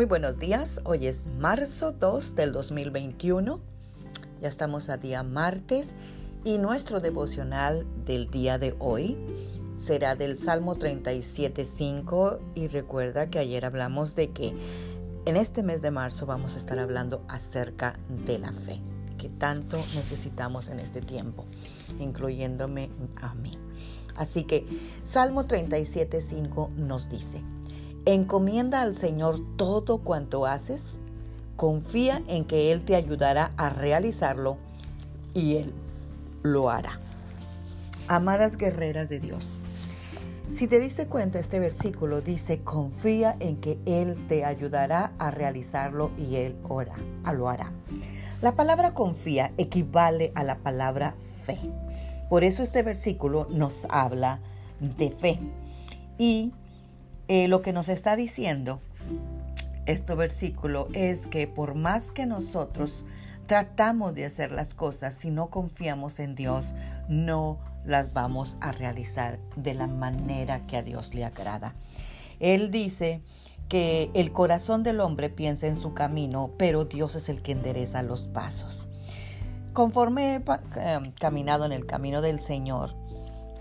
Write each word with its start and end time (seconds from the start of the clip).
Muy 0.00 0.06
buenos 0.06 0.38
días, 0.38 0.80
hoy 0.84 1.08
es 1.08 1.26
marzo 1.26 1.92
2 1.92 2.34
del 2.34 2.52
2021, 2.52 3.60
ya 4.40 4.48
estamos 4.48 4.88
a 4.88 4.96
día 4.96 5.22
martes 5.22 5.94
y 6.42 6.56
nuestro 6.56 7.00
devocional 7.00 7.86
del 8.06 8.30
día 8.30 8.58
de 8.58 8.74
hoy 8.78 9.18
será 9.74 10.14
del 10.14 10.38
Salmo 10.38 10.76
37.5 10.76 12.38
y 12.54 12.68
recuerda 12.68 13.28
que 13.28 13.40
ayer 13.40 13.66
hablamos 13.66 14.16
de 14.16 14.30
que 14.30 14.54
en 15.26 15.36
este 15.36 15.62
mes 15.62 15.82
de 15.82 15.90
marzo 15.90 16.24
vamos 16.24 16.54
a 16.54 16.60
estar 16.60 16.78
hablando 16.78 17.22
acerca 17.28 17.98
de 18.24 18.38
la 18.38 18.54
fe 18.54 18.80
que 19.18 19.28
tanto 19.28 19.76
necesitamos 19.76 20.68
en 20.68 20.80
este 20.80 21.02
tiempo, 21.02 21.44
incluyéndome 21.98 22.88
a 23.20 23.34
mí. 23.34 23.58
Así 24.16 24.44
que 24.44 24.64
Salmo 25.04 25.44
37.5 25.44 26.70
nos 26.70 27.10
dice, 27.10 27.42
Encomienda 28.06 28.82
al 28.82 28.96
Señor 28.96 29.40
todo 29.56 29.98
cuanto 29.98 30.46
haces, 30.46 30.98
confía 31.56 32.22
en 32.28 32.44
que 32.44 32.72
Él 32.72 32.82
te 32.82 32.96
ayudará 32.96 33.52
a 33.56 33.70
realizarlo 33.70 34.56
y 35.34 35.56
Él 35.56 35.72
lo 36.42 36.70
hará. 36.70 36.98
Amadas 38.08 38.56
guerreras 38.56 39.08
de 39.08 39.20
Dios, 39.20 39.60
si 40.50 40.66
te 40.66 40.80
diste 40.80 41.06
cuenta, 41.06 41.38
este 41.38 41.60
versículo 41.60 42.22
dice, 42.22 42.60
confía 42.64 43.36
en 43.38 43.60
que 43.60 43.78
Él 43.86 44.16
te 44.28 44.44
ayudará 44.44 45.12
a 45.20 45.30
realizarlo 45.30 46.10
y 46.18 46.36
Él 46.36 46.56
ora, 46.68 46.94
lo 47.32 47.48
hará. 47.48 47.70
La 48.42 48.56
palabra 48.56 48.92
confía 48.92 49.52
equivale 49.58 50.32
a 50.34 50.42
la 50.42 50.58
palabra 50.58 51.14
fe. 51.44 51.58
Por 52.28 52.42
eso 52.42 52.64
este 52.64 52.82
versículo 52.82 53.46
nos 53.48 53.86
habla 53.90 54.40
de 54.80 55.10
fe. 55.10 55.38
Y 56.18 56.52
eh, 57.30 57.46
lo 57.46 57.62
que 57.62 57.72
nos 57.72 57.88
está 57.88 58.16
diciendo 58.16 58.80
este 59.86 60.16
versículo 60.16 60.88
es 60.94 61.28
que 61.28 61.46
por 61.46 61.76
más 61.76 62.10
que 62.10 62.26
nosotros 62.26 63.04
tratamos 63.46 64.16
de 64.16 64.24
hacer 64.24 64.50
las 64.50 64.74
cosas, 64.74 65.14
si 65.14 65.30
no 65.30 65.48
confiamos 65.48 66.18
en 66.18 66.34
Dios, 66.34 66.74
no 67.08 67.60
las 67.84 68.12
vamos 68.14 68.56
a 68.60 68.72
realizar 68.72 69.38
de 69.54 69.74
la 69.74 69.86
manera 69.86 70.66
que 70.66 70.76
a 70.76 70.82
Dios 70.82 71.14
le 71.14 71.24
agrada. 71.24 71.76
Él 72.40 72.72
dice 72.72 73.22
que 73.68 74.10
el 74.14 74.32
corazón 74.32 74.82
del 74.82 74.98
hombre 74.98 75.30
piensa 75.30 75.68
en 75.68 75.76
su 75.76 75.94
camino, 75.94 76.50
pero 76.58 76.84
Dios 76.84 77.14
es 77.14 77.28
el 77.28 77.42
que 77.42 77.52
endereza 77.52 78.02
los 78.02 78.26
pasos. 78.26 78.88
Conforme 79.72 80.34
he 80.34 80.42
eh, 80.76 81.12
caminado 81.20 81.64
en 81.64 81.70
el 81.70 81.86
camino 81.86 82.22
del 82.22 82.40
Señor, 82.40 82.96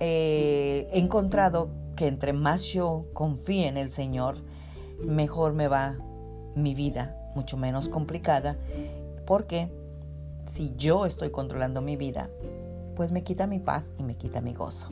eh, 0.00 0.88
he 0.92 0.98
encontrado 0.98 1.68
que 2.00 2.06
entre 2.06 2.32
más 2.32 2.64
yo 2.64 3.04
confíe 3.12 3.68
en 3.68 3.76
el 3.76 3.90
Señor, 3.90 4.38
mejor 5.04 5.52
me 5.52 5.68
va 5.68 5.98
mi 6.54 6.74
vida, 6.74 7.14
mucho 7.34 7.58
menos 7.58 7.90
complicada, 7.90 8.56
porque 9.26 9.70
si 10.46 10.72
yo 10.78 11.04
estoy 11.04 11.28
controlando 11.28 11.82
mi 11.82 11.96
vida, 11.96 12.30
pues 12.96 13.12
me 13.12 13.22
quita 13.22 13.46
mi 13.46 13.58
paz 13.58 13.92
y 13.98 14.02
me 14.02 14.16
quita 14.16 14.40
mi 14.40 14.54
gozo. 14.54 14.88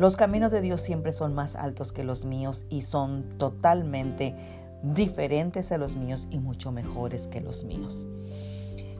Los 0.00 0.16
caminos 0.16 0.50
de 0.50 0.60
Dios 0.60 0.80
siempre 0.80 1.12
son 1.12 1.36
más 1.36 1.54
altos 1.54 1.92
que 1.92 2.02
los 2.02 2.24
míos 2.24 2.66
y 2.68 2.82
son 2.82 3.38
totalmente 3.38 4.34
diferentes 4.82 5.70
a 5.70 5.78
los 5.78 5.94
míos 5.94 6.26
y 6.32 6.40
mucho 6.40 6.72
mejores 6.72 7.28
que 7.28 7.40
los 7.40 7.62
míos. 7.62 8.08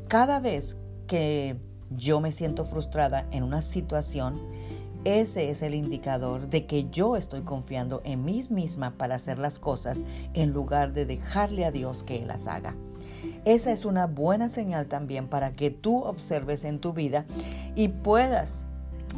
Cada 0.07 0.39
vez 0.39 0.77
que 1.09 1.57
yo 1.91 2.21
me 2.21 2.31
siento 2.31 2.65
frustrada 2.65 3.27
en 3.33 3.43
una 3.43 3.61
situación, 3.63 4.39
ese 5.05 5.51
es 5.51 5.63
el 5.63 5.75
indicador 5.75 6.49
de 6.49 6.67
que 6.67 6.89
yo 6.91 7.17
estoy 7.17 7.43
confiando 7.43 8.01
en 8.05 8.25
mí 8.25 8.45
misma 8.51 8.93
para 8.97 9.15
hacer 9.15 9.39
las 9.39 9.59
cosas 9.59 10.05
en 10.35 10.53
lugar 10.53 10.93
de 10.93 11.07
dejarle 11.07 11.65
a 11.65 11.71
Dios 11.71 12.03
que 12.03 12.17
Él 12.17 12.29
las 12.29 12.47
haga. 12.47 12.75
Esa 13.45 13.73
es 13.73 13.85
una 13.85 14.07
buena 14.07 14.49
señal 14.49 14.87
también 14.87 15.29
para 15.29 15.53
que 15.53 15.71
tú 15.71 16.03
observes 16.03 16.65
en 16.65 16.81
tu 16.81 16.93
vida 16.93 17.27
y 17.75 17.89
puedas 17.89 18.67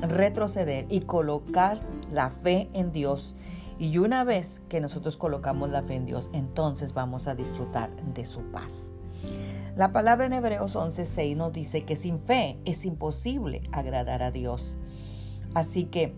retroceder 0.00 0.86
y 0.88 1.00
colocar 1.00 1.80
la 2.12 2.30
fe 2.30 2.68
en 2.72 2.92
Dios. 2.92 3.34
Y 3.78 3.96
una 3.98 4.24
vez 4.24 4.60
que 4.68 4.80
nosotros 4.80 5.16
colocamos 5.16 5.70
la 5.70 5.82
fe 5.82 5.94
en 5.94 6.06
Dios, 6.06 6.30
entonces 6.32 6.92
vamos 6.92 7.26
a 7.26 7.34
disfrutar 7.34 7.90
de 8.14 8.24
su 8.24 8.42
paz. 8.50 8.92
La 9.76 9.92
palabra 9.92 10.26
en 10.26 10.32
Hebreos 10.32 10.76
11:6 10.76 11.36
nos 11.36 11.52
dice 11.52 11.84
que 11.84 11.96
sin 11.96 12.20
fe 12.20 12.58
es 12.64 12.84
imposible 12.84 13.62
agradar 13.72 14.22
a 14.22 14.30
Dios. 14.30 14.78
Así 15.54 15.84
que 15.84 16.14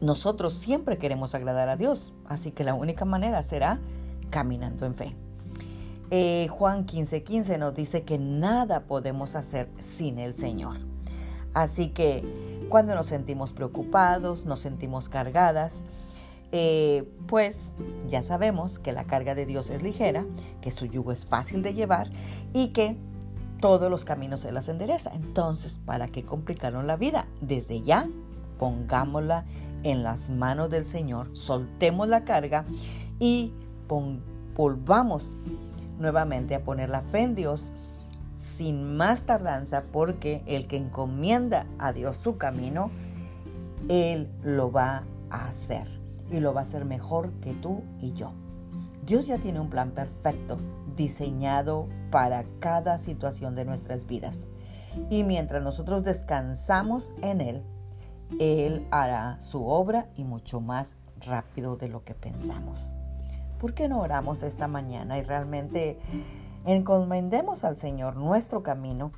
nosotros 0.00 0.54
siempre 0.54 0.98
queremos 0.98 1.34
agradar 1.34 1.68
a 1.68 1.76
Dios, 1.76 2.12
así 2.26 2.50
que 2.50 2.64
la 2.64 2.74
única 2.74 3.04
manera 3.04 3.42
será 3.42 3.80
caminando 4.30 4.86
en 4.86 4.94
fe. 4.94 5.14
Eh, 6.10 6.48
Juan 6.48 6.86
15:15 6.86 7.22
15 7.22 7.58
nos 7.58 7.74
dice 7.74 8.02
que 8.02 8.18
nada 8.18 8.84
podemos 8.84 9.34
hacer 9.34 9.68
sin 9.78 10.18
el 10.18 10.34
Señor. 10.34 10.78
Así 11.52 11.88
que 11.88 12.22
cuando 12.68 12.94
nos 12.94 13.06
sentimos 13.06 13.52
preocupados, 13.52 14.44
nos 14.46 14.60
sentimos 14.60 15.08
cargadas, 15.08 15.84
eh, 16.52 17.10
pues 17.26 17.72
ya 18.06 18.22
sabemos 18.22 18.78
que 18.78 18.92
la 18.92 19.04
carga 19.04 19.34
de 19.34 19.44
Dios 19.44 19.68
es 19.70 19.82
ligera, 19.82 20.24
que 20.62 20.70
su 20.70 20.86
yugo 20.86 21.12
es 21.12 21.26
fácil 21.26 21.62
de 21.62 21.74
llevar 21.74 22.10
y 22.54 22.68
que 22.68 22.96
todos 23.60 23.90
los 23.90 24.04
caminos 24.04 24.40
se 24.40 24.52
las 24.52 24.68
endereza. 24.68 25.10
Entonces, 25.14 25.80
¿para 25.84 26.08
qué 26.08 26.24
complicaron 26.24 26.86
la 26.86 26.96
vida? 26.96 27.26
Desde 27.40 27.82
ya, 27.82 28.08
pongámosla 28.58 29.44
en 29.82 30.02
las 30.02 30.30
manos 30.30 30.70
del 30.70 30.84
Señor, 30.84 31.30
soltemos 31.36 32.08
la 32.08 32.24
carga 32.24 32.64
y 33.18 33.52
volvamos 34.56 35.36
nuevamente 35.98 36.54
a 36.54 36.64
poner 36.64 36.90
la 36.90 37.02
fe 37.02 37.20
en 37.22 37.34
Dios 37.34 37.72
sin 38.34 38.96
más 38.96 39.24
tardanza, 39.24 39.84
porque 39.92 40.42
el 40.46 40.68
que 40.68 40.76
encomienda 40.76 41.66
a 41.78 41.92
Dios 41.92 42.16
su 42.22 42.36
camino, 42.36 42.90
Él 43.88 44.28
lo 44.44 44.70
va 44.70 45.04
a 45.30 45.46
hacer 45.46 45.88
y 46.30 46.38
lo 46.38 46.54
va 46.54 46.60
a 46.60 46.64
hacer 46.64 46.84
mejor 46.84 47.32
que 47.40 47.54
tú 47.54 47.82
y 48.00 48.12
yo. 48.12 48.32
Dios 49.08 49.26
ya 49.26 49.38
tiene 49.38 49.58
un 49.58 49.70
plan 49.70 49.92
perfecto 49.92 50.58
diseñado 50.94 51.88
para 52.10 52.44
cada 52.60 52.98
situación 52.98 53.54
de 53.54 53.64
nuestras 53.64 54.06
vidas. 54.06 54.48
Y 55.08 55.24
mientras 55.24 55.62
nosotros 55.62 56.04
descansamos 56.04 57.14
en 57.22 57.40
Él, 57.40 57.62
Él 58.38 58.86
hará 58.90 59.40
su 59.40 59.66
obra 59.66 60.08
y 60.14 60.24
mucho 60.24 60.60
más 60.60 60.96
rápido 61.24 61.76
de 61.78 61.88
lo 61.88 62.04
que 62.04 62.12
pensamos. 62.12 62.92
¿Por 63.58 63.72
qué 63.72 63.88
no 63.88 64.00
oramos 64.00 64.42
esta 64.42 64.68
mañana 64.68 65.16
y 65.16 65.22
realmente 65.22 65.98
encomendemos 66.66 67.64
al 67.64 67.78
Señor 67.78 68.16
nuestro 68.16 68.62
camino 68.62 69.12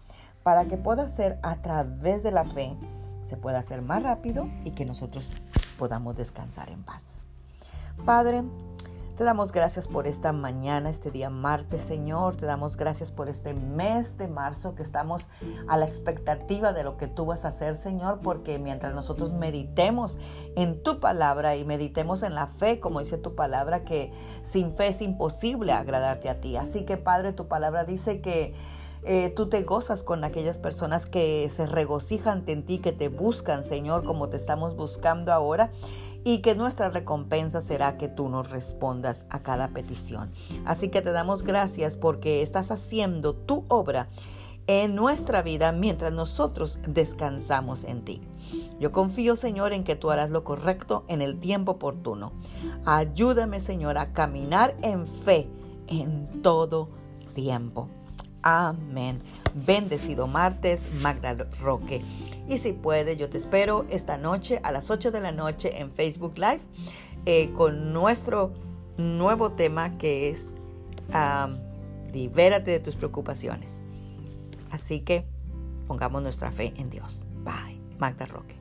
para 0.45 0.67
que 0.67 0.77
pueda 0.77 1.09
ser 1.09 1.41
a 1.43 1.57
través 1.62 2.22
de 2.22 2.31
la 2.31 2.45
fe, 2.45 2.77
se 3.25 3.37
pueda 3.37 3.59
hacer 3.59 3.83
más 3.83 4.05
rápido 4.05 4.49
y 4.65 4.71
que 4.71 4.84
nosotros 4.84 5.33
podamos 5.81 6.15
descansar 6.15 6.71
en 6.71 6.84
paz? 6.84 7.27
Padre, 8.05 8.45
te 9.21 9.25
damos 9.25 9.53
gracias 9.53 9.87
por 9.87 10.07
esta 10.07 10.33
mañana, 10.33 10.89
este 10.89 11.11
día 11.11 11.29
martes, 11.29 11.83
Señor. 11.83 12.37
Te 12.37 12.47
damos 12.47 12.79
gracias 12.79 13.13
por 13.13 13.29
este 13.29 13.53
mes 13.53 14.17
de 14.17 14.29
marzo 14.29 14.75
que 14.75 14.83
estamos 14.83 15.29
a 15.69 15.77
la 15.77 15.85
expectativa 15.85 16.73
de 16.73 16.85
lo 16.85 16.97
que 16.97 17.07
tú 17.07 17.27
vas 17.27 17.45
a 17.45 17.49
hacer, 17.49 17.77
Señor, 17.77 18.21
porque 18.23 18.59
mientras 18.59 18.95
nosotros 18.95 19.35
meditemos 19.35 20.19
en 20.57 20.83
tu 20.83 21.01
palabra 21.01 21.55
y 21.57 21.67
meditemos 21.67 22.23
en 22.23 22.35
la 22.35 22.47
fe, 22.47 22.81
como 22.81 23.01
dice 23.01 23.19
tu 23.19 23.35
palabra, 23.35 23.85
que 23.85 24.11
sin 24.41 24.73
fe 24.73 24.87
es 24.87 25.03
imposible 25.03 25.73
agradarte 25.73 26.31
a 26.31 26.41
ti. 26.41 26.57
Así 26.57 26.87
que, 26.87 26.97
Padre, 26.97 27.35
tu 27.35 27.47
palabra 27.47 27.85
dice 27.85 28.23
que... 28.23 28.55
Eh, 29.03 29.33
tú 29.35 29.49
te 29.49 29.63
gozas 29.63 30.03
con 30.03 30.25
aquellas 30.25 30.59
personas 30.59 31.07
que 31.07 31.49
se 31.49 31.65
regocijan 31.65 32.45
en 32.49 32.67
ti, 32.67 32.81
que 32.81 32.93
te 32.93 33.09
buscan, 33.09 33.65
Señor, 33.65 34.05
como 34.05 34.28
te 34.28 34.37
estamos 34.37 34.77
buscando 34.77 35.33
ahora 35.33 35.71
y 36.25 36.43
que 36.43 36.55
nuestra 36.55 36.91
recompensa 36.91 37.63
será 37.63 37.97
que 37.97 38.09
tú 38.09 38.28
nos 38.28 38.51
respondas 38.51 39.27
a 39.31 39.43
cada 39.43 39.69
petición. 39.69 40.31
Así 40.65 40.89
que 40.89 41.03
te 41.03 41.13
damos 41.13 41.45
gracias 41.45 41.97
porque 41.97 42.43
estás 42.43 42.71
haciendo 42.71 43.34
tu 43.34 43.65
obra 43.69 44.09
en 44.67 44.95
nuestra 44.95 45.43
vida 45.43 45.72
mientras 45.72 46.13
nosotros 46.13 46.78
descansamos 46.87 47.84
en 47.84 48.05
ti. 48.05 48.21
Yo 48.78 48.93
confío, 48.93 49.37
Señor, 49.37 49.72
en 49.72 49.84
que 49.84 49.97
tú 49.97 50.11
harás 50.11 50.31
lo 50.31 50.45
correcto 50.45 51.05
en 51.09 51.22
el 51.22 51.39
tiempo 51.39 51.72
oportuno. 51.72 52.33
Ayúdame, 52.87 53.61
Señor, 53.61 53.99
a 53.99 54.13
caminar 54.13 54.77
en 54.83 55.07
fe 55.07 55.51
en 55.89 56.43
todo 56.43 56.89
tiempo. 57.34 57.89
Amén. 58.42 59.21
Bendecido 59.66 60.27
martes, 60.27 60.89
Magda 61.01 61.34
Roque. 61.60 62.03
Y 62.48 62.59
si 62.59 62.72
puedes, 62.72 63.16
yo 63.16 63.28
te 63.28 63.39
espero 63.39 63.87
esta 63.91 64.16
noche 64.16 64.60
a 64.63 64.72
las 64.72 64.91
8 64.91 65.10
de 65.10 65.21
la 65.21 65.33
noche 65.33 65.81
en 65.81 65.92
Facebook 65.92 66.34
Live 66.37 66.63
eh, 67.27 67.53
con 67.53 67.92
nuestro 67.92 68.53
nuevo 68.97 69.53
tema 69.53 69.97
que 69.98 70.31
es 70.31 70.54
Libérate 72.13 72.71
de 72.71 72.81
tus 72.81 72.97
preocupaciones. 72.97 73.83
Así 74.71 75.01
que 75.01 75.27
pongamos 75.87 76.22
nuestra 76.22 76.51
fe 76.51 76.72
en 76.77 76.91
Dios. 76.91 77.25
Bye. 77.45 77.81
Magda 78.01 78.27
Roque. 78.27 78.57